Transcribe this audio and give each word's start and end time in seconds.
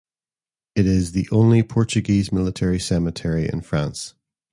It 0.73 0.87
is 0.87 1.11
the 1.11 1.29
only 1.31 1.61
Portuguese 1.61 2.31
military 2.31 2.79
cemetery 2.79 3.47
in 3.47 3.61
France. 3.61 4.15